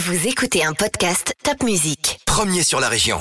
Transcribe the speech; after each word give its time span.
Vous 0.00 0.28
écoutez 0.28 0.64
un 0.64 0.74
podcast 0.74 1.34
Top 1.42 1.64
Music. 1.64 2.20
Premier 2.24 2.62
sur 2.62 2.78
la 2.78 2.88
région. 2.88 3.18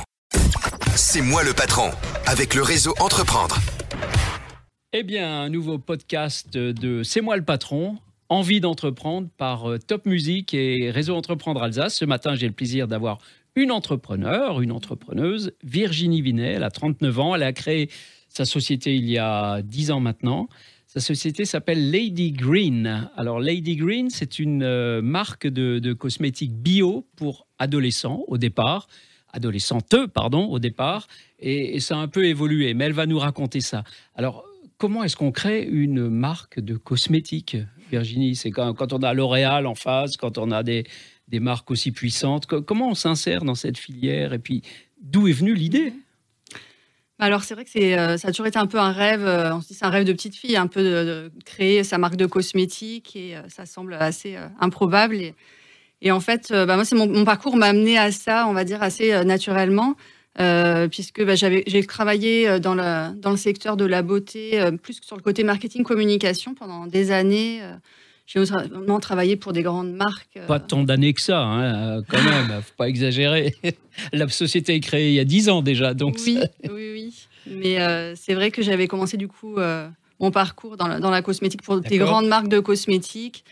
C'est 0.96 1.24
moi 1.24 1.44
le 1.44 1.54
patron, 1.54 1.90
avec 2.28 2.54
le 2.54 2.62
réseau 2.62 2.94
Entreprendre. 3.00 3.58
Eh 4.94 5.02
bien, 5.02 5.42
un 5.42 5.50
nouveau 5.50 5.80
podcast 5.80 6.54
de 6.54 7.02
C'est 7.02 7.22
moi 7.22 7.36
le 7.36 7.44
patron, 7.44 7.98
envie 8.30 8.62
d'entreprendre 8.62 9.28
par 9.38 9.68
euh, 9.68 9.80
Top 9.80 10.06
Music 10.06 10.54
et 10.54 10.92
Réseau 10.92 11.16
Entreprendre 11.16 11.64
Alsace. 11.64 11.96
Ce 11.96 12.06
matin, 12.06 12.36
j'ai 12.36 12.46
le 12.46 12.54
plaisir 12.54 12.88
d'avoir 12.88 13.18
une 13.56 13.72
entrepreneur, 13.72 14.62
une 14.62 14.72
entrepreneuse, 14.72 15.54
Virginie 15.64 16.22
Vinet, 16.22 16.54
elle 16.54 16.64
a 16.64 16.70
39 16.70 17.20
ans, 17.20 17.34
elle 17.34 17.42
a 17.42 17.54
créé 17.54 17.90
sa 18.30 18.46
société 18.46 18.96
il 18.96 19.10
y 19.10 19.18
a 19.18 19.64
10 19.64 19.90
ans 19.90 20.00
maintenant. 20.00 20.48
Sa 20.88 21.02
société 21.02 21.44
s'appelle 21.44 21.92
Lady 21.92 22.32
Green. 22.32 23.10
Alors 23.18 23.42
Lady 23.42 23.76
Green, 23.76 24.10
c'est 24.10 24.40
une 24.40 24.64
euh, 24.64 25.02
marque 25.02 25.46
de, 25.46 25.92
cosmétiques 25.94 26.54
bio 26.56 27.06
pour 27.18 27.46
adolescents 27.60 28.24
au 28.28 28.38
départ, 28.38 28.88
adolescentes, 29.34 30.08
pardon, 30.14 30.46
au 30.46 30.60
départ, 30.60 31.08
et, 31.40 31.80
ça 31.82 31.98
a 31.98 32.00
un 32.00 32.08
peu 32.08 32.26
évolué, 32.26 32.74
mais 32.74 32.86
elle 32.86 32.94
va 32.94 33.06
nous 33.06 33.20
raconter 33.20 33.60
ça. 33.60 33.84
Alors, 34.16 34.46
comment 34.78 35.04
est-ce 35.04 35.18
qu'on 35.18 35.34
crée 35.34 35.62
une 35.64 36.08
marque 36.08 36.62
de 36.62 36.78
cosmétiques, 36.78 37.58
Virginie? 37.92 38.38
C'est 38.38 38.52
quand, 38.52 38.94
on 38.94 39.04
a 39.04 39.14
L'Oréal 39.14 39.68
en 39.68 39.76
face, 39.76 40.16
quand 40.16 40.38
on 40.38 40.52
a 40.52 40.64
des, 40.64 40.86
des 41.28 41.42
marques 41.42 41.70
aussi 41.70 41.92
puissantes. 41.92 42.46
Co- 42.46 42.62
Comment 42.62 42.90
on 42.92 42.96
s'insère 42.96 43.44
dans 43.44 43.56
cette 43.56 43.78
filière? 43.78 44.32
Et 44.32 44.40
puis, 44.40 44.62
d'où 45.02 45.28
est 45.28 45.34
venue 45.34 45.54
l'idée? 45.54 45.92
Alors 47.20 47.44
c'est 47.44 47.56
vrai 47.56 47.66
que 47.66 47.72
c'est, 47.72 47.98
euh, 47.98 48.18
ça 48.18 48.28
a 48.28 48.32
toujours 48.32 48.46
été 48.46 48.60
un 48.60 48.68
peu 48.68 48.78
un 48.78 48.92
rêve, 48.92 49.26
euh, 49.26 49.56
on 49.56 49.62
se 49.62 49.70
dit 49.70 49.74
c'est 49.74 49.86
un 49.86 49.90
rêve 49.90 50.06
de 50.06 50.14
petite 50.14 50.36
fille, 50.36 50.56
un 50.56 50.68
peu 50.68 50.84
de, 50.84 51.32
créer 51.46 51.84
sa 51.84 51.98
marque 51.98 52.16
de 52.16 52.28
cosmétiques 52.28 53.16
et 53.16 53.36
euh, 53.36 53.42
ça 53.50 53.66
semble 53.66 53.96
assez 53.96 54.38
improbable. 54.60 55.18
Et, 56.02 56.12
en 56.12 56.20
fait, 56.20 56.50
bah, 56.52 56.76
moi 56.76 56.86
c'est 56.86 56.96
mon, 56.96 57.26
parcours 57.26 57.58
m'a 57.58 57.68
amené 57.68 57.98
à 57.98 58.12
ça, 58.12 58.46
on 58.48 58.54
va 58.54 58.64
dire 58.64 58.84
assez 58.84 59.24
naturellement, 59.26 59.96
puisque 60.92 61.24
bah, 61.26 61.34
j'ai 61.34 61.86
travaillé 61.88 62.60
dans 62.60 62.76
le, 62.76 63.36
secteur 63.38 63.78
de 63.78 63.86
la 63.86 64.04
beauté, 64.04 64.64
plus 64.84 65.00
que 65.00 65.06
sur 65.08 65.16
le 65.16 65.24
côté 65.24 65.44
marketing 65.44 65.84
communication 65.84 66.54
pendant 66.54 66.86
des 66.86 67.10
années. 67.12 67.62
J'ai 68.28 68.40
notamment 68.40 69.00
travaillé 69.00 69.36
pour 69.38 69.54
des 69.54 69.64
grandes 69.64 69.94
marques. 69.94 70.38
euh, 70.38 70.46
Pas 70.46 70.60
tant 70.60 70.84
d'années 70.84 71.14
que 71.14 71.22
ça, 71.22 71.40
hein, 71.42 71.98
euh, 71.98 72.02
quand 72.08 72.22
même, 72.22 72.62
faut 72.62 72.74
pas 72.78 72.88
exagérer. 72.90 73.56
La 74.14 74.28
société 74.28 74.76
est 74.76 74.80
créée 74.82 75.10
il 75.10 75.16
y 75.16 75.20
a 75.20 75.24
10 75.24 75.50
ans 75.50 75.62
déjà, 75.64 75.94
donc 75.96 76.18
oui, 76.26 76.36
ça- 76.42 76.72
oui, 76.74 76.92
oui. 76.94 77.28
Mais 77.50 77.80
euh, 77.82 78.14
c'est 78.16 78.34
vrai 78.36 78.52
que 78.52 78.62
j'avais 78.62 78.88
commencé 78.88 79.16
du 79.18 79.28
coup 79.30 79.58
euh, 79.58 79.88
mon 80.20 80.30
parcours 80.32 80.76
dans 80.78 80.88
la, 80.88 81.00
dans 81.00 81.10
la 81.10 81.22
cosmétique 81.22 81.62
pour 81.64 81.80
des 81.80 81.98
grandes 81.98 82.28
marques 82.28 82.50
de 82.50 82.60
cosmétiques. 82.60 83.44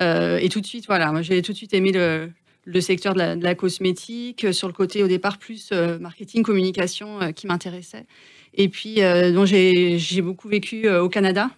Euh, 0.00 0.38
et 0.38 0.48
tout 0.48 0.60
de 0.60 0.66
suite, 0.66 0.86
voilà, 0.86 1.22
j'ai 1.22 1.40
tout 1.40 1.52
de 1.52 1.56
suite 1.56 1.72
aimé 1.72 1.92
le, 1.92 2.30
le 2.64 2.80
secteur 2.80 3.14
de 3.14 3.18
la, 3.20 3.36
de 3.36 3.44
la 3.44 3.54
cosmétique, 3.54 4.52
sur 4.52 4.66
le 4.66 4.72
côté 4.74 5.04
au 5.04 5.06
départ 5.08 5.38
plus 5.38 5.68
euh, 5.72 6.00
marketing, 6.00 6.42
communication 6.42 7.20
euh, 7.22 7.30
qui 7.30 7.46
m'intéressait. 7.46 8.04
Et 8.54 8.68
puis, 8.68 9.02
euh, 9.02 9.46
j'ai 9.46 10.20
beaucoup 10.22 10.48
vécu 10.48 10.88
au 10.90 11.08
Canada. 11.08 11.50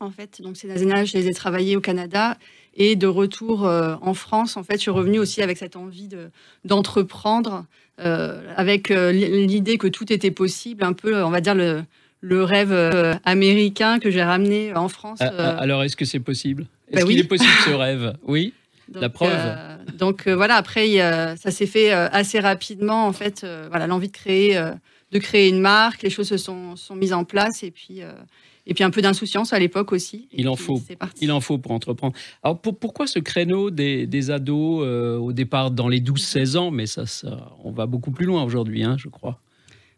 En 0.00 0.10
fait, 0.10 0.40
donc 0.42 0.56
ces 0.56 0.70
années-là, 0.70 1.04
je 1.04 1.16
les 1.16 1.28
ai 1.28 1.32
travaillées 1.34 1.76
au 1.76 1.80
Canada. 1.80 2.36
Et 2.76 2.96
de 2.96 3.06
retour 3.06 3.66
euh, 3.66 3.94
en 4.02 4.14
France, 4.14 4.56
en 4.56 4.64
fait, 4.64 4.74
je 4.74 4.80
suis 4.80 4.90
revenue 4.90 5.20
aussi 5.20 5.42
avec 5.42 5.58
cette 5.58 5.76
envie 5.76 6.08
de- 6.08 6.30
d'entreprendre, 6.64 7.64
euh, 8.00 8.42
avec 8.56 8.90
euh, 8.90 9.12
l'idée 9.12 9.78
que 9.78 9.86
tout 9.86 10.12
était 10.12 10.32
possible, 10.32 10.82
un 10.82 10.92
peu, 10.92 11.22
on 11.22 11.30
va 11.30 11.40
dire, 11.40 11.54
le, 11.54 11.84
le 12.20 12.42
rêve 12.42 12.72
américain 13.24 13.98
que 14.00 14.10
j'ai 14.10 14.22
ramené 14.24 14.74
en 14.74 14.88
France. 14.88 15.18
Ah, 15.20 15.32
ah, 15.38 15.56
Alors, 15.58 15.84
est-ce 15.84 15.96
que 15.96 16.04
c'est 16.04 16.20
possible? 16.20 16.66
Est-ce 16.88 17.00
bah 17.00 17.06
qu'il 17.06 17.16
oui. 17.16 17.20
est 17.20 17.28
possible 17.28 17.52
ce 17.64 17.70
rêve? 17.70 18.14
Oui? 18.26 18.52
donc, 18.88 19.02
la 19.02 19.08
preuve? 19.08 19.30
euh, 19.32 19.76
donc 19.96 20.26
euh, 20.26 20.34
voilà, 20.34 20.56
après, 20.56 20.96
ça 21.36 21.50
s'est 21.50 21.66
fait 21.66 21.92
assez 21.92 22.40
rapidement, 22.40 23.06
en 23.06 23.12
fait, 23.12 23.46
voilà, 23.70 23.86
l'envie 23.86 24.08
de 24.08 24.12
créer, 24.12 24.60
de 25.12 25.18
créer 25.18 25.48
une 25.48 25.60
marque, 25.60 26.02
les 26.02 26.10
choses 26.10 26.28
se 26.28 26.36
sont, 26.36 26.74
sont 26.76 26.96
mises 26.96 27.12
en 27.12 27.24
place, 27.24 27.62
et 27.62 27.70
puis, 27.70 28.00
et 28.66 28.74
puis 28.74 28.84
un 28.84 28.90
peu 28.90 29.02
d'insouciance 29.02 29.52
à 29.52 29.58
l'époque 29.58 29.92
aussi. 29.92 30.28
Il 30.32 30.48
en 30.48 30.56
faut. 30.56 30.80
Il 31.20 31.30
en 31.32 31.40
faut 31.40 31.58
pour 31.58 31.72
entreprendre. 31.72 32.14
Alors, 32.42 32.58
pour- 32.60 32.78
pourquoi 32.78 33.06
ce 33.06 33.18
créneau 33.18 33.70
des, 33.70 34.06
des 34.06 34.30
ados 34.30 34.82
euh, 34.84 35.16
au 35.18 35.32
départ 35.32 35.70
dans 35.70 35.88
les 35.88 36.00
12-16 36.00 36.56
ans? 36.56 36.70
Mais 36.70 36.86
ça, 36.86 37.06
ça, 37.06 37.52
on 37.62 37.70
va 37.72 37.86
beaucoup 37.86 38.10
plus 38.10 38.26
loin 38.26 38.42
aujourd'hui, 38.42 38.82
hein, 38.84 38.96
je 38.98 39.08
crois. 39.08 39.40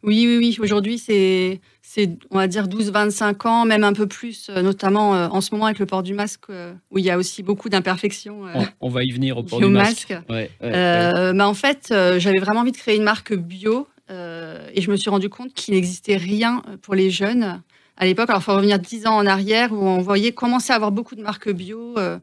Oui, 0.02 0.24
oui, 0.28 0.36
oui. 0.38 0.56
Aujourd'hui, 0.60 0.98
c'est, 0.98 1.60
c'est, 1.82 2.10
on 2.30 2.36
va 2.36 2.46
dire, 2.46 2.68
12-25 2.68 3.48
ans, 3.48 3.64
même 3.64 3.82
un 3.82 3.92
peu 3.92 4.06
plus, 4.06 4.48
euh, 4.50 4.62
notamment 4.62 5.16
euh, 5.16 5.28
en 5.28 5.40
ce 5.40 5.52
moment 5.52 5.64
avec 5.66 5.78
le 5.80 5.86
port 5.86 6.02
du 6.04 6.14
masque, 6.14 6.44
où 6.90 6.98
il 6.98 7.04
y 7.04 7.10
a 7.10 7.18
aussi 7.18 7.42
beaucoup 7.42 7.68
d'imperfections 7.68 8.42
On, 8.54 8.66
on 8.82 8.88
va 8.88 9.02
y 9.04 9.10
venir 9.10 9.36
au 9.38 9.42
port 9.42 9.58
du 9.58 9.66
masque. 9.66 10.10
masque. 10.10 10.24
Ouais, 10.30 10.50
ouais, 10.60 10.70
ouais. 10.70 11.32
Bah, 11.34 11.48
en 11.48 11.54
fait, 11.54 11.86
j'avais 12.18 12.38
vraiment 12.38 12.60
envie 12.60 12.72
de 12.72 12.76
créer 12.76 12.96
une 12.96 13.02
marque 13.02 13.34
bio 13.34 13.88
euh, 14.10 14.68
et 14.74 14.80
je 14.80 14.90
me 14.92 14.96
suis 14.96 15.10
rendu 15.10 15.28
compte 15.28 15.52
qu'il 15.54 15.74
n'existait 15.74 16.16
rien 16.18 16.62
pour 16.82 16.94
les 16.94 17.10
jeunes 17.10 17.60
à 17.96 18.04
l'époque. 18.04 18.28
Alors, 18.28 18.42
il 18.42 18.44
faut 18.44 18.54
revenir 18.54 18.78
10 18.78 19.06
ans 19.06 19.16
en 19.16 19.26
arrière 19.26 19.72
où 19.72 19.76
on 19.76 20.00
voyait 20.00 20.32
commencer 20.32 20.72
à 20.72 20.76
avoir 20.76 20.92
beaucoup 20.92 21.14
de 21.14 21.22
marques 21.22 21.50
bio 21.50 21.94
euh, 21.98 22.18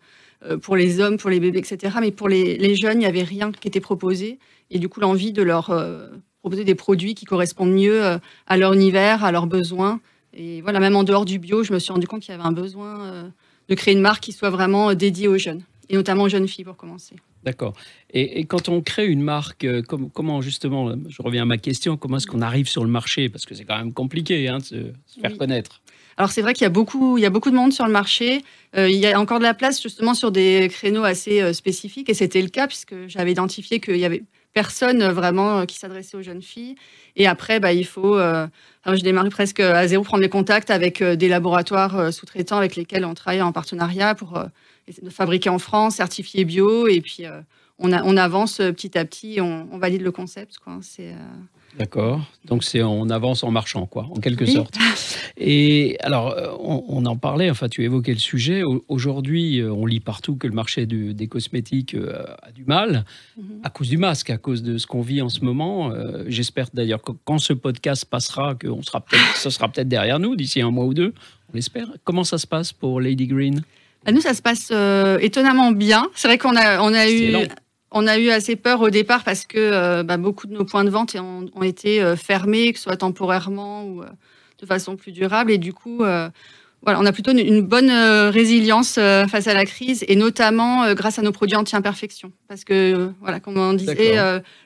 euh, 0.46 0.58
pour 0.58 0.76
les 0.76 1.00
hommes, 1.00 1.18
pour 1.18 1.30
les 1.30 1.40
bébés, 1.40 1.60
etc. 1.60 1.98
Mais 2.00 2.12
pour 2.12 2.30
les, 2.30 2.76
jeunes, 2.76 2.98
il 2.98 3.00
n'y 3.00 3.06
avait 3.06 3.24
rien 3.24 3.52
qui 3.52 3.68
était 3.68 3.80
proposé. 3.80 4.40
Et 4.72 4.80
du 4.80 4.90
coup, 4.90 5.00
l'envie 5.00 5.32
de 5.32 5.42
leur 5.42 5.70
euh, 5.70 6.08
proposer 6.42 6.64
des 6.64 6.76
produits 6.76 7.16
qui 7.16 7.26
correspondent 7.26 7.74
mieux 7.74 8.02
à 8.48 8.58
leur 8.58 8.74
univers, 8.74 9.24
à 9.24 9.32
leurs 9.32 9.48
besoins. 9.48 10.00
Et 10.34 10.62
voilà, 10.62 10.80
même 10.80 10.96
en 10.96 11.04
dehors 11.04 11.26
du 11.26 11.40
bio, 11.40 11.64
je 11.64 11.74
me 11.74 11.80
suis 11.80 11.94
rendu 11.94 12.08
compte 12.08 12.22
qu'il 12.22 12.32
y 12.32 12.36
avait 12.36 12.44
un 12.44 12.52
besoin 12.52 13.32
de 13.70 13.76
créer 13.76 13.94
une 13.94 14.02
marque 14.02 14.24
qui 14.24 14.34
soit 14.34 14.50
vraiment 14.50 14.94
dédiée 14.94 15.30
aux 15.30 15.38
jeunes, 15.38 15.62
et 15.90 15.96
notamment 15.96 16.24
aux 16.24 16.30
jeunes 16.30 16.48
filles 16.48 16.66
pour 16.66 16.76
commencer. 16.76 17.16
D'accord. 17.44 17.74
Et, 18.12 18.40
et 18.40 18.46
quand 18.46 18.70
on 18.70 18.82
crée 18.82 19.08
une 19.08 19.22
marque, 19.22 19.66
euh, 19.66 19.82
comme- 19.82 20.10
comment 20.10 20.42
justement, 20.42 20.94
je 21.10 21.22
reviens 21.22 21.42
à 21.44 21.46
ma 21.46 21.58
question, 21.58 21.98
comment 21.98 22.18
est-ce 22.18 22.28
qu'on 22.28 22.42
arrive 22.42 22.68
sur 22.70 22.84
le 22.86 22.90
marché? 22.90 23.28
Parce 23.30 23.46
que 23.46 23.54
c'est 23.56 23.66
quand 23.66 23.78
même 23.78 23.94
compliqué 23.94 24.48
hein, 24.48 24.60
de 24.60 24.64
se, 24.64 24.76
se 25.08 25.20
faire 25.20 25.32
Oui. 25.32 25.38
connaître. 25.38 25.82
Alors 26.16 26.32
c'est 26.32 26.42
vrai 26.44 26.54
qu'il 26.54 26.62
y 26.62 26.66
a 26.66 26.70
beaucoup, 26.70 27.18
il 27.18 27.22
y 27.22 27.26
a 27.26 27.30
beaucoup 27.32 27.50
de 27.50 27.56
monde 27.56 27.74
sur 27.74 27.86
le 27.88 27.92
marché. 27.92 28.44
Euh, 28.78 28.88
il 28.90 28.98
y 28.98 29.08
a 29.08 29.20
encore 29.20 29.40
de 29.40 29.44
la 29.44 29.56
place 29.56 29.82
justement 29.82 30.14
sur 30.14 30.32
des 30.32 30.68
créneaux 30.72 31.04
assez 31.04 31.42
euh, 31.42 31.54
spécifiques 31.54 32.08
et 32.10 32.14
c'était 32.14 32.42
le 32.42 32.50
cas 32.50 32.68
puisque 32.68 32.94
j'avais 33.08 33.32
identifié 33.32 33.80
qu'il 33.80 33.98
y 33.98 34.06
avait 34.06 34.24
personne 34.54 35.02
euh, 35.02 35.12
vraiment 35.12 35.60
euh, 35.60 35.66
qui 35.66 35.78
s'adressait 35.78 36.18
aux 36.18 36.22
jeunes 36.22 36.42
filles. 36.42 36.76
Et 37.16 37.28
après, 37.28 37.60
bah, 37.60 37.74
il 37.74 37.86
faut, 37.86 38.18
euh, 38.18 38.48
je 38.86 39.02
démarre 39.02 39.28
presque 39.30 39.60
à 39.60 39.88
zéro, 39.88 40.04
prendre 40.04 40.24
les 40.24 40.30
contacts 40.30 40.70
avec 40.70 41.04
des 41.04 41.28
laboratoires 41.28 42.12
sous-traitants 42.14 42.58
avec 42.58 42.76
lesquels 42.76 43.06
on 43.06 43.14
travaille 43.14 43.42
en 43.42 43.52
partenariat 43.52 44.16
pour 44.16 44.42
fabriquer 45.10 45.50
en 45.50 45.60
France, 45.60 45.96
certifié 45.96 46.44
bio 46.44 46.88
et 46.88 47.00
puis 47.02 47.26
on, 47.78 48.18
avance 48.18 48.58
petit 48.58 48.98
à 48.98 49.06
petit, 49.06 49.40
on, 49.42 49.78
valide 49.78 50.02
le 50.02 50.12
concept. 50.12 50.56
C'est, 50.82 51.14
D'accord. 51.80 52.22
Donc 52.46 52.64
c'est 52.64 52.84
on 52.84 53.10
avance 53.10 53.44
en 53.44 53.50
marchant, 53.50 53.86
quoi, 53.88 54.08
en 54.16 54.20
quelque 54.20 54.44
Oui. 54.46 54.52
sorte. 54.54 54.76
Et 55.38 55.98
alors, 56.02 56.30
euh, 56.32 56.48
on, 56.60 56.84
on 56.88 57.06
en 57.06 57.16
parlait. 57.18 57.50
Enfin, 57.50 57.68
tu 57.68 57.84
évoquais 57.84 58.14
le 58.14 58.20
sujet. 58.20 58.62
Au- 58.64 58.84
Aujourd'hui, 58.90 59.60
euh, 59.60 59.72
on 59.72 59.86
lit 59.88 60.00
partout 60.00 60.36
que 60.36 60.46
le 60.46 60.54
marché 60.54 60.86
du- 60.86 61.14
des 61.16 61.28
cosmétiques 61.28 61.96
euh, 61.96 62.24
a 62.44 62.52
du 62.52 62.64
mal 62.66 63.06
Mhm. 63.38 63.60
à 63.64 63.70
cause 63.72 63.90
du 63.90 63.98
masque, 63.98 64.30
à 64.30 64.38
cause 64.38 64.62
de 64.62 64.78
ce 64.78 64.86
qu'on 64.86 65.02
vit 65.02 65.22
en 65.22 65.30
ce 65.30 65.42
moment. 65.42 65.92
Euh, 65.92 66.24
J'espère 66.28 66.68
d'ailleurs 66.74 67.02
que 67.02 67.12
quand 67.26 67.40
ce 67.40 67.54
podcast 67.54 68.06
passera, 68.06 68.54
que 68.56 68.68
on 68.68 68.84
sera 68.84 69.02
peut-être, 69.02 69.36
ce 69.38 69.50
sera 69.50 69.68
peut-être 69.68 69.88
derrière 69.90 70.20
nous 70.20 70.36
d'ici 70.36 70.62
un 70.62 70.70
mois 70.70 70.86
ou 70.86 70.94
deux. 70.94 71.14
On 71.52 71.56
l'espère. 71.56 71.88
Comment 72.04 72.24
ça 72.24 72.38
se 72.38 72.46
passe 72.46 72.72
pour 72.72 73.02
Lady 73.02 73.26
Green? 73.28 73.64
Bah, 74.06 74.12
nous, 74.12 74.22
ça 74.22 74.34
se 74.34 74.42
passe 74.42 74.70
euh, 74.72 75.18
étonnamment 75.22 75.72
bien. 75.72 76.08
C'est 76.14 76.28
vrai 76.28 76.38
qu'on 76.38 76.56
a, 76.56 76.82
on 76.82 76.94
a 76.94 77.10
eu. 77.10 77.36
On 77.94 78.08
a 78.08 78.18
eu 78.18 78.30
assez 78.30 78.56
peur 78.56 78.82
au 78.82 78.90
départ 78.90 79.24
parce 79.24 79.46
que 79.46 79.58
euh, 79.58 80.04
bah, 80.04 80.18
beaucoup 80.18 80.48
de 80.48 80.54
nos 80.54 80.66
points 80.66 80.84
de 80.84 80.90
vente 80.90 81.16
ont, 81.16 81.46
ont 81.54 81.64
été 81.64 82.02
euh, 82.02 82.16
fermés, 82.16 82.74
que 82.74 82.80
ce 82.80 82.84
soit 82.84 82.98
temporairement 82.98 83.86
ou 83.86 84.02
euh, 84.02 84.08
de 84.60 84.66
façon 84.66 84.96
plus 84.96 85.12
durable. 85.12 85.52
Et 85.52 85.58
du 85.58 85.74
coup, 85.74 86.04
voilà, 86.84 87.00
on 87.00 87.06
a 87.06 87.14
plutôt 87.14 87.32
une, 87.32 87.40
une 87.40 87.62
bonne 87.62 87.90
euh, 87.90 88.30
résilience 88.30 88.98
euh, 88.98 89.26
face 89.28 89.48
à 89.48 89.54
la 89.54 89.64
crise 89.66 90.04
et 90.10 90.18
notamment 90.18 90.84
euh, 90.84 90.94
grâce 90.96 91.18
à 91.18 91.22
nos 91.22 91.32
produits 91.32 91.56
anti-imperfection. 91.56 92.34
Parce 92.50 92.66
que, 92.66 93.12
voilà, 93.22 93.40
comme 93.40 93.58
on 93.58 93.74
disait, 93.74 94.18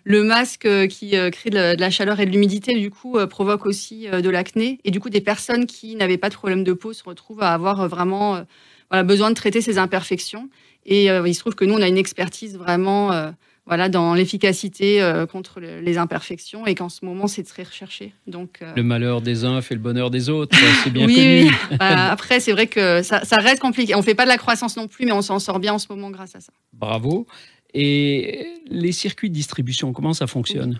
le 0.03 0.24
masque 0.24 0.68
qui 0.88 1.12
crée 1.31 1.50
de 1.50 1.56
la, 1.56 1.75
de 1.75 1.81
la 1.81 1.89
chaleur 1.91 2.19
et 2.19 2.25
de 2.25 2.31
l'humidité, 2.31 2.74
du 2.74 2.89
coup, 2.89 3.18
provoque 3.29 3.65
aussi 3.65 4.07
de 4.07 4.29
l'acné. 4.29 4.79
Et 4.83 4.91
du 4.91 5.00
coup, 5.00 5.09
des 5.09 5.21
personnes 5.21 5.68
qui 5.68 5.95
n'avaient 5.95 6.18
pas 6.18 6.29
de 6.29 6.33
problème 6.33 6.63
de 6.63 6.74
peau 6.74 6.91
se 6.94 7.03
retrouvent 7.03 7.44
à 7.44 7.53
avoir 7.53 7.88
vraiment 7.88 8.44
voilà, 8.89 9.04
besoin 9.04 9.30
de 9.30 9.36
traiter 9.36 9.62
ces 9.62 9.78
imperfections. 9.78 10.50
Et 10.86 11.12
euh, 11.12 11.28
il 11.28 11.34
se 11.34 11.39
trouve 11.42 11.56
que 11.56 11.66
nous, 11.66 11.74
on 11.74 11.81
a 11.81 11.88
une 11.88 11.98
expertise 11.98 12.57
vraiment 12.57 13.12
euh, 13.12 13.31
voilà, 13.66 13.89
dans 13.89 14.13
l'efficacité 14.13 15.01
euh, 15.01 15.25
contre 15.25 15.60
le- 15.60 15.81
les 15.81 15.98
imperfections 15.98 16.66
et 16.66 16.74
qu'en 16.75 16.88
ce 16.88 17.04
moment, 17.04 17.28
c'est 17.28 17.44
très 17.44 17.63
recherché. 17.63 18.13
Donc, 18.25 18.60
euh, 18.62 18.72
Le 18.78 18.84
malheur 18.84 19.22
des 19.22 19.44
uns 19.44 19.60
fait 19.62 19.75
le 19.75 19.81
bonheur 19.81 20.10
des 20.10 20.30
autres. 20.30 20.57
C'est 20.84 20.89
bien 20.89 21.06
oui, 21.06 21.16
connu. 21.16 21.44
oui. 21.72 21.78
Bah, 21.78 22.10
après, 22.10 22.39
c'est 22.39 22.54
vrai 22.54 22.68
que 22.68 23.01
ça, 23.04 23.25
ça 23.25 23.36
reste 23.38 23.62
compliqué. 23.62 23.95
On 23.95 24.01
fait 24.01 24.16
pas 24.16 24.24
de 24.24 24.30
la 24.30 24.38
croissance 24.38 24.78
non 24.78 24.88
plus, 24.88 25.06
mais 25.06 25.12
on 25.12 25.22
s'en 25.22 25.39
sort 25.39 25.60
bien 25.60 25.74
en 25.74 25.80
ce 25.80 25.88
moment 25.89 26.10
grâce 26.10 26.36
à 26.36 26.39
ça. 26.39 26.54
Bravo. 26.72 27.28
Et 27.74 28.48
les 28.69 28.94
circuits 28.94 29.30
de 29.30 29.36
distribution, 29.36 29.92
comment 29.92 30.13
ça 30.13 30.28
fonctionne? 30.28 30.80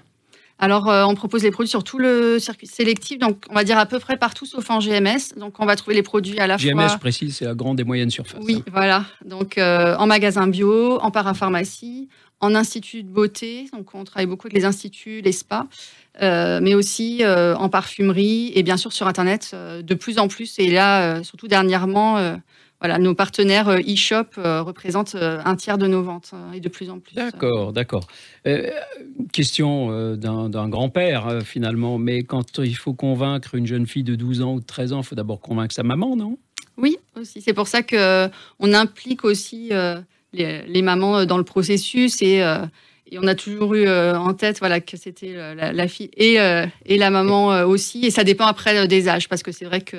Alors, 0.59 0.89
euh, 0.89 1.06
on 1.06 1.13
propose 1.13 1.44
les 1.44 1.51
produits 1.51 1.69
sur 1.69 1.83
tout 1.83 2.00
le 2.00 2.39
circuit 2.39 2.68
sélectif, 2.68 3.19
donc 3.19 3.45
on 3.50 3.54
va 3.54 3.63
dire 3.63 3.77
à 3.77 3.86
peu 3.86 4.00
près 4.00 4.18
partout 4.18 4.45
sauf 4.45 4.69
en 4.69 4.80
GMS. 4.80 5.38
Donc, 5.38 5.59
on 5.59 5.65
va 5.65 5.75
trouver 5.75 5.95
les 5.95 6.04
produits 6.04 6.39
à 6.39 6.48
la 6.48 6.57
GMS, 6.57 6.74
fois. 6.74 6.88
je 6.88 6.98
précise, 6.98 7.38
c'est 7.38 7.45
la 7.45 7.54
grande 7.54 7.80
et 7.80 7.83
moyenne 7.83 8.09
surface. 8.09 8.42
Oui, 8.44 8.63
voilà. 8.71 9.06
Donc, 9.24 9.57
euh, 9.57 9.95
en 9.98 10.07
magasin 10.07 10.48
bio, 10.48 11.00
en 11.00 11.12
parapharmacie, 11.12 12.09
en 12.39 12.56
institut 12.56 13.04
de 13.04 13.09
beauté. 13.09 13.68
Donc, 13.71 13.94
on 13.94 14.04
travaille 14.04 14.25
beaucoup 14.25 14.48
avec 14.48 14.57
les 14.57 14.65
instituts, 14.65 15.21
les 15.21 15.31
spas, 15.31 15.68
mais 16.19 16.74
aussi 16.74 17.24
en 17.25 17.69
parfumerie 17.69 18.51
et 18.56 18.63
bien 18.63 18.77
sûr 18.77 18.94
sur 18.94 19.07
Internet 19.07 19.56
de 19.56 19.94
plus 19.94 20.18
en 20.18 20.27
plus. 20.27 20.57
Et 20.57 20.71
là, 20.71 21.24
surtout 21.24 21.48
dernièrement, 21.48 22.38
voilà, 22.79 23.00
nos 23.00 23.15
partenaires 23.15 23.69
euh, 23.69 23.79
e-shop 23.79 24.38
euh, 24.38 24.62
représentent 24.62 25.15
euh, 25.15 25.41
un 25.44 25.56
tiers 25.56 25.79
de 25.79 25.88
nos 25.88 26.03
ventes 26.03 26.31
et 26.53 26.59
de 26.59 26.69
plus 26.69 26.89
en 26.89 27.00
plus. 27.00 27.15
D'accord, 27.15 27.74
d'accord. 27.74 28.07
question 29.33 30.15
d'un 30.15 30.69
grand-père 30.69 31.41
finalement, 31.44 31.97
mais 31.97 32.24
quand 32.24 32.59
il 32.59 32.75
faut 32.75 32.94
convaincre 32.94 33.56
une 33.56 33.65
jeune 33.65 33.88
fille 33.88 34.03
de 34.03 34.15
12 34.15 34.41
ans 34.41 34.53
ou 34.53 34.59
de 34.59 34.65
13 34.65 34.94
ans, 34.94 35.00
il 35.00 35.06
faut 35.06 35.15
d'abord 35.15 35.41
convaincre 35.41 35.74
sa 35.74 35.83
maman, 35.83 36.15
non? 36.15 36.38
Oui, 36.77 36.97
aussi. 37.19 37.41
C'est 37.41 37.53
pour 37.53 37.68
ça 37.68 37.81
qu'on 37.81 38.74
implique 38.74 39.25
aussi 39.25 39.71
les, 40.33 40.81
mamans 40.81 41.25
dans 41.25 41.38
le 41.38 41.44
processus 41.44 42.21
et, 42.21 42.44
on 43.18 43.27
a 43.27 43.36
toujours 43.36 43.75
eu 43.75 43.88
en 43.89 44.33
tête 44.33 44.59
voilà, 44.59 44.81
que 44.81 44.98
c'était 44.98 45.33
la, 45.56 45.88
fille 45.88 46.09
et, 46.18 46.38
et 46.86 46.98
la 46.98 47.09
maman 47.09 47.63
aussi. 47.63 48.06
Et 48.06 48.12
ça 48.12 48.24
dépend 48.24 48.45
après 48.45 48.88
des 48.88 49.07
âges, 49.07 49.30
parce 49.30 49.44
que 49.44 49.51
c'est 49.51 49.65
vrai 49.65 49.81
que 49.81 49.98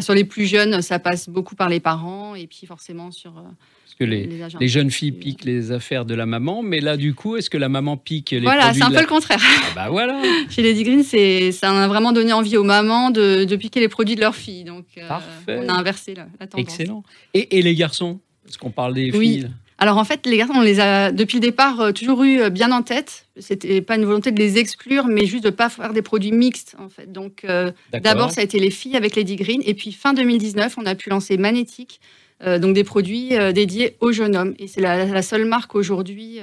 sur 0.00 0.14
les 0.14 0.24
plus 0.24 0.46
jeunes, 0.46 0.82
ça 0.82 0.98
passe 0.98 1.28
beaucoup 1.28 1.54
par 1.54 1.68
les 1.68 1.80
parents 1.80 2.34
et 2.34 2.46
puis 2.46 2.66
forcément 2.66 3.10
sur. 3.10 3.36
Euh, 3.38 3.42
Parce 3.84 3.94
que 3.98 4.04
les, 4.04 4.28
les, 4.58 4.68
jeunes 4.68 4.90
filles 4.90 5.12
piquent 5.12 5.44
les 5.44 5.72
affaires 5.72 6.04
de 6.04 6.14
la 6.14 6.26
maman, 6.26 6.62
mais 6.62 6.80
là, 6.80 6.96
du 6.96 7.14
coup, 7.14 7.36
est-ce 7.36 7.50
que 7.50 7.58
la 7.58 7.68
maman 7.68 7.96
pique 7.96 8.30
les 8.30 8.40
Voilà, 8.40 8.72
c'est 8.72 8.82
un 8.82 8.90
peu 8.90 9.00
le 9.00 9.06
contraire. 9.06 9.40
Ah 9.42 9.72
bah 9.74 9.88
voilà. 9.90 10.20
Chez 10.50 10.62
Lady 10.62 10.82
Green, 10.82 11.02
ça 11.52 11.70
a 11.70 11.88
vraiment 11.88 12.12
donné 12.12 12.32
envie 12.32 12.56
aux 12.56 12.64
mamans 12.64 13.10
de, 13.10 13.56
piquer 13.56 13.80
les 13.80 13.88
produits 13.88 14.16
de 14.16 14.20
leurs 14.20 14.36
filles. 14.36 14.64
Donc, 14.64 14.86
euh, 14.98 15.08
on 15.48 15.68
a 15.68 15.72
inversé 15.72 16.14
la, 16.14 16.24
tendance. 16.46 16.58
Excellent. 16.58 17.02
Et, 17.34 17.62
les 17.62 17.74
garçons? 17.74 18.20
Parce 18.44 18.56
qu'on 18.56 18.70
parle 18.70 18.94
des 18.94 19.10
filles. 19.10 19.48
Alors 19.84 19.98
en 19.98 20.04
fait, 20.04 20.24
les 20.24 20.38
garçons, 20.38 20.54
on 20.56 20.62
les 20.62 20.80
a 20.80 21.12
depuis 21.12 21.34
le 21.34 21.42
départ 21.42 21.78
euh, 21.78 21.92
toujours 21.92 22.22
eu 22.22 22.40
euh, 22.40 22.48
bien 22.48 22.72
en 22.72 22.80
tête. 22.80 23.26
C'était 23.38 23.82
pas 23.82 23.96
une 23.96 24.06
volonté 24.06 24.32
de 24.32 24.38
les 24.38 24.56
exclure, 24.56 25.08
mais 25.08 25.26
juste 25.26 25.44
de 25.44 25.50
pas 25.50 25.68
faire 25.68 25.92
des 25.92 26.00
produits 26.00 26.32
mixtes 26.32 26.74
en 26.78 26.88
fait. 26.88 27.12
Donc 27.12 27.44
euh, 27.44 27.70
d'abord, 27.92 28.30
ça 28.30 28.40
a 28.40 28.44
été 28.44 28.58
les 28.58 28.70
filles 28.70 28.96
avec 28.96 29.14
Lady 29.14 29.36
Green, 29.36 29.60
et 29.62 29.74
puis 29.74 29.92
fin 29.92 30.14
2019, 30.14 30.76
on 30.78 30.86
a 30.86 30.94
pu 30.94 31.10
lancer 31.10 31.36
Magnétique, 31.36 32.00
donc 32.46 32.74
des 32.74 32.82
produits 32.82 33.32
dédiés 33.52 33.96
aux 34.00 34.10
jeunes 34.10 34.36
hommes. 34.36 34.54
Et 34.58 34.68
c'est 34.68 34.80
la, 34.80 35.20
seule 35.20 35.44
marque 35.44 35.74
aujourd'hui. 35.74 36.38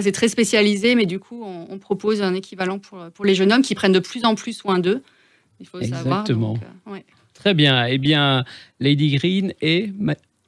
c'est 0.00 0.12
très 0.12 0.28
spécialisé, 0.28 0.94
mais 0.94 1.06
du 1.06 1.18
coup, 1.18 1.42
on, 1.44 1.78
propose 1.78 2.22
un 2.22 2.34
équivalent 2.34 2.78
pour, 2.78 3.10
pour 3.12 3.24
les 3.24 3.34
jeunes 3.34 3.52
hommes 3.52 3.62
qui 3.62 3.74
prennent 3.74 3.92
de 3.92 3.98
plus 3.98 4.24
en 4.24 4.36
plus 4.36 4.52
soin 4.52 4.78
d'eux. 4.78 5.02
Il 5.58 5.66
faut 5.66 5.80
Exactement. 5.80 6.56
savoir. 6.56 7.00
Très 7.34 7.54
bien. 7.54 7.86
Eh 7.86 7.98
bien, 7.98 8.44
Lady 8.80 9.16
Green 9.16 9.52
et 9.60 9.90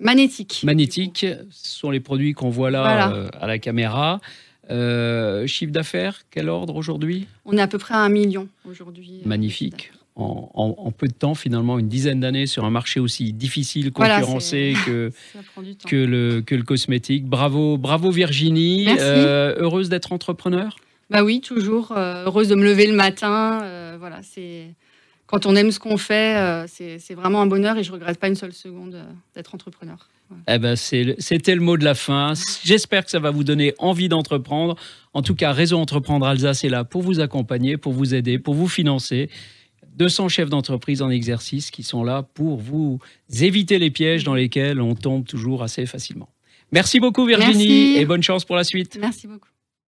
Magnétique. 0.00 0.62
Magnétique, 0.64 1.26
ce 1.50 1.69
sont 1.79 1.91
les 1.91 2.00
produits 2.00 2.32
qu'on 2.32 2.49
voit 2.49 2.70
là 2.70 3.12
euh, 3.12 3.29
à 3.38 3.47
la 3.47 3.58
caméra. 3.58 4.20
Euh, 4.70 5.47
chiffre 5.47 5.73
d'affaires, 5.73 6.23
quel 6.31 6.49
ordre 6.49 6.75
aujourd'hui? 6.76 7.26
On 7.44 7.56
est 7.56 7.61
à 7.61 7.67
peu 7.67 7.79
près 7.79 7.94
à 7.94 7.99
un 7.99 8.08
million 8.08 8.49
aujourd'hui. 8.69 9.20
Euh, 9.25 9.29
Magnifique. 9.29 9.93
En, 10.17 10.93
peu 10.97 11.06
de 11.06 11.14
temps, 11.14 11.35
finalement, 11.35 11.79
une 11.79 11.88
dizaine 11.88 12.20
d'années 12.20 12.47
sur 12.47 12.67
un 12.67 12.70
marché 12.70 13.00
aussi 13.00 13.32
difficile, 13.32 13.91
concurrencé 13.91 14.75
que, 14.87 15.12
que, 15.87 15.97
le, 15.97 16.43
que 16.43 16.55
le 16.55 16.62
cosmétique. 16.62 17.25
Bravo, 17.25 17.79
bravo 17.79 18.11
Virginie. 18.11 18.87
heureuse 18.99 19.88
d'être 19.88 20.12
entrepreneur? 20.12 20.76
Bah 21.08 21.25
oui, 21.25 21.41
toujours. 21.41 21.93
heureuse 21.93 22.49
de 22.49 22.55
me 22.55 22.64
lever 22.64 22.87
le 22.87 22.94
matin. 22.94 23.96
voilà, 23.99 24.20
c'est 24.23 24.75
quand 25.31 25.47
on 25.47 25.55
aime 25.55 25.71
ce 25.71 25.79
qu'on 25.79 25.97
fait, 25.97 26.37
euh, 26.37 26.67
c'est 26.67 27.15
vraiment 27.15 27.41
un 27.41 27.47
bonheur 27.47 27.79
et 27.79 27.85
je 27.85 27.93
regrette 27.93 28.19
pas 28.19 28.27
une 28.27 28.35
seule 28.35 28.53
seconde 28.53 28.97
euh, 28.97 29.05
d'être 29.37 29.55
entrepreneur. 29.55 30.09
Eh 30.49 30.59
ben 30.59 30.75
c'était 30.77 31.55
le 31.55 31.61
mot 31.61 31.77
de 31.77 31.85
la 31.85 31.94
fin. 31.94 32.32
J'espère 32.65 33.05
que 33.05 33.11
ça 33.11 33.21
va 33.21 33.31
vous 33.31 33.44
donner 33.44 33.75
envie 33.79 34.09
d'entreprendre. 34.09 34.77
En 35.12 35.23
tout 35.23 35.35
cas, 35.37 35.53
Réseau 35.53 35.79
Entreprendre 35.79 36.27
Alsace 36.27 36.65
est 36.65 36.69
là 36.69 36.82
pour 36.85 37.03
vous 37.03 37.21
accompagner, 37.21 37.77
pour 37.77 37.93
vous 37.93 38.15
aider, 38.15 38.38
pour 38.38 38.55
vous 38.55 38.69
financer. 38.69 39.29
200 39.97 40.29
chefs 40.29 40.50
d'entreprise 40.50 41.03
en 41.03 41.11
exercice 41.11 41.71
qui 41.71 41.82
sont 41.82 42.05
là 42.05 42.23
pour 42.35 42.59
vous 42.59 42.99
éviter 43.41 43.79
les 43.79 43.91
pièges 43.91 44.25
dans 44.25 44.35
lesquels 44.35 44.81
on 44.81 44.94
tombe 44.94 45.27
toujours 45.27 45.62
assez 45.62 45.87
facilement. 45.87 46.29
Merci 46.73 47.00
beaucoup 47.00 47.27
Virginie 47.27 47.97
et 47.97 48.05
bonne 48.05 48.23
chance 48.23 48.44
pour 48.44 48.56
la 48.56 48.65
suite. 48.65 48.99
Merci 49.00 49.27
beaucoup. 49.27 49.49